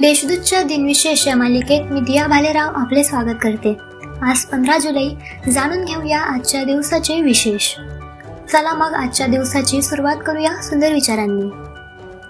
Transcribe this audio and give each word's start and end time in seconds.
देशदूतच्या 0.00 0.62
दिनविशेष 0.62 1.28
या 1.28 1.36
मालिकेत 1.36 1.92
मी 1.92 2.00
दिया 2.00 2.26
भालेराव 2.26 2.70
आपले 2.74 3.04
स्वागत 3.04 3.36
करते. 3.42 3.76
आज 4.22 4.38
पंधरा 4.38 4.78
जुलै 4.78 5.08
जाणून 5.50 5.84
घेऊया 5.84 6.20
आजच्या 6.20 6.64
दिवसाचे 6.64 7.22
विशेष. 7.22 7.74
चला 8.52 8.74
मग 8.74 8.92
आजच्या 8.92 9.26
दिवसाची 9.26 9.82
सुरुवात 9.82 10.16
करूया 10.26 10.62
सुंदर 10.62 10.92
विचारांनी. 10.92 11.50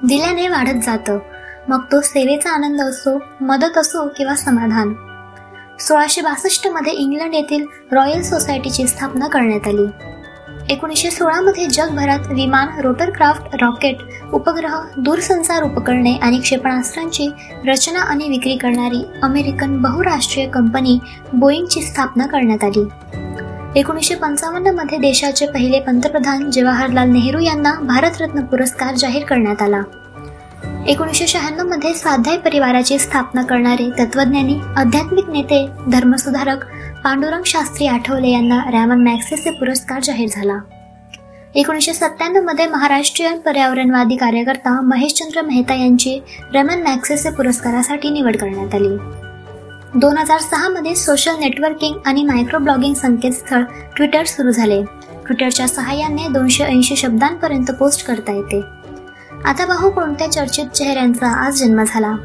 दिल्याने 0.07 0.49
वाढत 0.49 0.85
जातं. 0.87 1.19
मग 1.69 1.81
तो 1.93 2.01
सेवेचा 2.01 2.51
आनंद 2.51 2.81
असो 2.81 3.19
मदत 3.41 3.79
असो 3.79 4.09
किंवा 4.09 4.35
समाधान. 4.35 4.95
सोळाशे 5.81 6.21
बासष्टमध्ये 6.21 6.93
इंग्लंड 6.93 7.35
येथील 7.35 7.67
रॉयल 7.93 8.23
सोसायटीची 8.23 8.87
स्थापना 8.87 9.27
करण्यात 9.27 9.69
आली. 9.69 9.87
एकोणीसशे 10.71 11.11
सोळामध्ये 11.11 11.67
जगभरात 11.67 12.19
विमान 12.31 12.81
रोटरक्राफ्ट 12.81 13.57
रॉकेट 13.61 13.97
उपग्रह 14.33 14.77
दूरसंचार 14.97 15.63
उपकरणे 15.63 16.15
आणि 16.17 16.39
क्षेपणास्त्रांची 16.39 17.29
रचना 17.67 18.01
आणि 18.01 18.29
विक्री 18.29 18.57
करणारी 18.57 19.05
अमेरिकन 19.23 19.77
बहुराष्ट्रीय 19.77 20.47
कंपनी 20.47 20.99
बोईंगची 21.33 21.83
स्थापना 21.83 22.27
करण्यात 22.27 22.65
आली. 22.65 22.85
एकोणीसशे 23.81 24.15
पंचावन्नमध्ये 24.15 24.99
देशाचे 24.99 25.47
पहिले 25.47 25.81
पंतप्रधान 25.81 26.51
जवाहरलाल 26.51 27.11
नेहरू 27.11 27.39
यांना 27.39 27.73
भारतरत्न 27.81 28.45
पुरस्कार 28.45 28.95
जाहीर 28.95 29.25
करण्यात 29.25 29.63
आला. 29.63 29.81
एकोणीसशे 30.87 31.27
शहाण्णवमध्ये 31.27 31.95
स्वाध्याय 31.95 32.37
परिवाराची 32.37 32.99
स्थापना 32.99 33.43
करणारे 33.43 33.91
तत्वज्ञानी 33.99 34.59
आध्यात्मिक 34.77 35.29
नेते 35.29 35.69
धर्मसुधारक 35.93 36.65
पांडुरंग 37.05 37.43
शास्त्री 37.47 37.87
आठवले 37.87 38.29
यांना 38.29 38.61
रॅमन 38.73 39.03
मॅक्सेसे 39.03 39.51
पुरस्कार 39.51 40.01
जाहीर 40.03 40.29
झाला. 40.33 40.59
एकोणीसशे 41.55 41.93
सत्त्याण्णवमध्ये 41.93 42.67
महाराष्ट्रीयन 42.67 43.39
पर्यावरणवादी 43.39 44.17
कार्यकर्ता 44.17 44.81
महेशचंद्र 44.81 45.43
मेहता 45.43 45.75
यांची 45.75 46.21
रमन 46.55 46.83
मॅक्सेसे 46.83 47.31
पुरस्कारासाठी 47.31 48.11
निवड 48.11 48.37
करण्यात 48.37 48.75
आली. 48.75 48.97
दोन 49.95 50.19
हजार 50.19 50.41
सहा 50.41 50.69
मध्ये 50.69 50.95
सोशल 50.95 51.39
नेटवर्किंग 51.41 51.95
आणि 52.07 52.23
मायक्रो 52.23 52.59
ब्लॉगिंग 52.59 52.95
संकेतस्थळ 52.95 53.63
ट्विटर 53.97 54.25
सुरू 54.25 54.51
झाले. 54.51 54.83
ट्विटरच्या 55.27 55.69
सहाय्याने 55.69 56.29
दोनशे 56.29 56.65
ऐंशी 56.65 56.97
शब्दांपर्यंत 56.97 57.71
पोस्ट 57.71 58.07
करता 58.07 58.33
येते. 58.33 58.82
आता 59.45 59.65
पाहू 59.65 59.91
कोणत्या 59.91 60.33
चर्चित 60.33 60.67
चेहऱ्यांचा 60.67 61.27
आज 61.47 61.55
जन्म 61.55 61.83
झाला. 61.87 62.17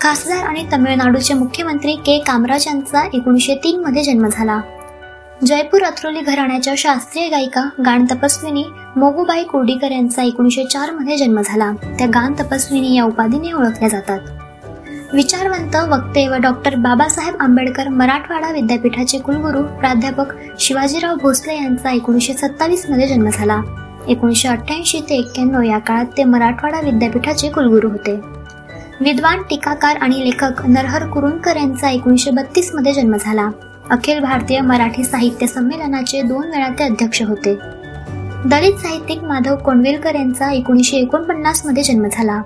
खासदार 0.00 0.44
आणि 0.44 0.66
तमिळनाडूचे 0.72 1.34
मुख्यमंत्री 1.34 1.94
के. 1.94 2.18
कामराज 2.26 2.64
यांचा 2.66 3.08
एकोणीसशे 3.14 3.54
तीन 3.54 3.80
मध्ये 3.80 4.04
जन्म 4.04 4.26
झाला. 4.32 4.60
जयपूर 5.46 5.82
अथरोली 5.82 6.20
घराण्याच्या 6.20 6.74
शास्त्रीय 6.78 7.28
गायिका 7.28 7.68
गाण 7.86 8.04
तपस्विनी 8.04 8.64
मोगूबाई 8.96 9.44
कोर्डीकर 9.44 9.90
यांचा 9.90 10.22
एकोणीसशे 10.22 10.64
चारमध्ये 10.64 11.16
जन्म 11.16 11.40
झाला. 11.44 11.72
त्या 11.72 12.06
गाण 12.06 12.32
तपस्विनी 12.32 12.96
या 12.96 13.04
उपाधीने 13.04 13.52
ओळखल्या 13.52 13.88
जातात. 13.88 14.20
विचारवंत 15.12 15.76
वक्ते 15.76 16.28
व 16.28 16.34
डॉक्टर 16.34 16.74
बाबासाहेब 16.74 17.34
आंबेडकर 17.40 17.88
मराठवाडा 17.88 18.50
विद्यापीठाचे 18.50 19.18
कुलगुरू 19.18 19.62
प्राध्यापक 19.62 20.26
शिवाजीराव 20.60 21.14
भोसले 21.14 21.54
यांचा 21.54 21.90
एकोणीसशे 21.90 22.32
सत्तावीसमध्ये 22.32 23.08
जन्म 23.08 23.28
झाला. 23.32 23.60
एकोणीसशे 24.08 24.48
अठ्ठ्याऐंशी 24.48 25.00
ते 25.00 25.14
एक्क्याण्णव 25.14 25.62
या 25.62 25.78
काळात 25.78 26.04
ते 26.16 26.24
मराठवाडा 26.24 26.80
विद्यापीठाचे 26.80 27.48
कुलगुरू 27.48 27.88
होते. 27.88 28.20
विद्वान 29.00 29.42
टीकाकार 29.42 29.96
आणि 29.96 30.24
लेखक 30.24 30.66
नरहर 30.66 31.06
कुरुंकर 31.06 31.56
यांचा 31.56 31.90
एकोणीसशे 31.90 32.30
बत्तीसमध्ये 32.30 32.94
जन्म 32.94 33.16
झाला. 33.20 33.50
अखिल 33.90 34.18
भारतीय 34.18 34.60
मराठी 34.60 35.04
साहित्य 35.04 35.46
संमेलनाचे 35.46 36.22
दोन 36.22 36.46
वेळा 36.46 36.68
ते 36.68 36.84
अध्यक्ष 36.84 37.22
होते. 37.22 37.54
दलित 38.46 38.74
साहित्यिक 38.74 39.24
माधव 39.24 39.56
कोंडविलकर 39.56 40.14
यांचा 40.14 40.52
एकोणीसशे 40.52 40.96
एकोणपन्नासमध्ये 40.96 41.82
जन्म 41.82 42.06
झाला. 42.12 42.42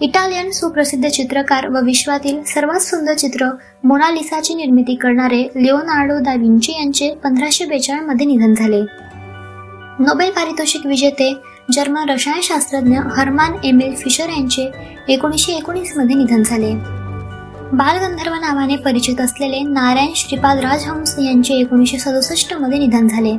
इटालियन 0.00 0.50
सुप्रसिद्ध 0.50 1.08
चित्रकार 1.08 1.68
व 1.68 1.80
विश्वातील 1.82 2.42
सर्वात 2.42 2.80
सुंदर 2.80 3.14
चित्र 3.14 3.46
मोनालिसाची 3.84 4.54
निर्मिती 4.54 4.94
करणारे 4.94 5.42
लिओनार्डो 5.42 6.18
दा 6.18 6.34
विंची 6.34 6.72
यांचे 6.72 7.14
पंधराशे 7.14 7.64
बेचाळमध्ये 7.64 8.26
निधन 8.26 8.54
झाले. 8.54 9.07
नोबेल 10.00 10.30
पारितोषिक 10.30 10.86
विजेते 10.86 11.32
जर्मन 11.72 12.08
रसायनशास्त्रज्ञ 12.08 12.98
हरमान 13.16 13.54
एमिल 13.64 13.94
फिशर 13.94 14.28
यांचे 14.28 14.70
एकोणीसशे 15.08 15.52
एकोणीसमध्ये 15.52 16.16
निधन 16.16 16.42
झाले. 16.42 16.72
बालगंधर्व 17.72 18.34
नावाने 18.34 18.76
परिचित 18.76 19.20
असलेले 19.20 19.60
नारायण 19.60 20.12
श्रीपाद 20.16 20.58
राजहंस 20.58 21.14
यांचे 21.18 21.54
एकोणीसशे 21.54 21.98
सदुसष्टमध्ये 21.98 22.78
निधन 22.78 23.08
झाले. 23.08 23.32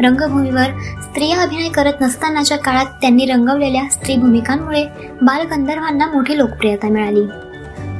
रंगभूमीवर 0.00 0.70
स्त्रिया 1.02 1.42
अभिनय 1.42 1.68
करत 1.68 2.00
नसतानाच्या 2.00 2.58
काळात 2.58 2.86
त्यांनी 3.00 3.26
रंगवलेल्या 3.26 3.84
स्त्री 3.90 4.16
भूमिकांमुळे 4.16 4.84
बालगंधर्वांना 5.22 6.06
मोठी 6.06 6.38
लोकप्रियता 6.38 6.88
मिळाली. 6.88 7.26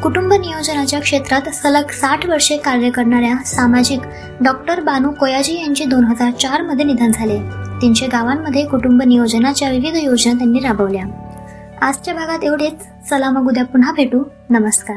कुटुंब 0.02 0.32
नियोजनाच्या 0.32 1.00
क्षेत्रात 1.00 1.48
सलग 1.48 1.91
साठ 1.91 2.26
वर्षे 2.26 2.56
कार्य 2.56 2.91
करणाऱ्या 2.91 3.44
सामाजिक 3.44 4.00
डॉक्टर 4.41 4.81
बानू 4.81 5.10
कोयाजी 5.10 5.58
यांचे 5.60 5.84
दोन 5.84 6.04
हजार 6.04 6.31
चारमध्ये 6.31 6.84
निधन 6.84 7.10
झाले. 7.10 7.38
तीनशे 7.84 8.06
गावांमध्ये 8.06 8.67
कुटुंब 8.67 9.03
नियोजनाच्या 9.03 9.71
विविध 9.71 9.97
योजना 9.97 10.33
त्यांनी 10.33 10.59
राबवल्या. 10.59 11.05
आजच्या 11.83 12.15
भागात 12.15 12.45
एवढेच. 12.45 13.09
चला 13.11 13.31
मग 13.31 13.49
उद्या 13.49 13.65
पुन्हा 13.65 13.93
भेटू. 13.93 14.22
नमस्कार. 14.50 14.97